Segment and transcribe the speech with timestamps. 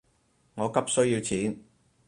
[0.55, 1.63] 我急需要錢